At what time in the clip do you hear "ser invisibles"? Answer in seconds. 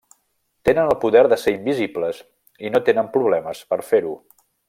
1.41-2.23